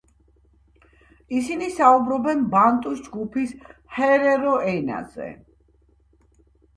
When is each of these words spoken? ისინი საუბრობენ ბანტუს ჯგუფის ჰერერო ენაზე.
ისინი 1.39 1.67
საუბრობენ 1.73 2.41
ბანტუს 2.53 3.03
ჯგუფის 3.07 3.53
ჰერერო 3.99 4.55
ენაზე. 4.73 5.29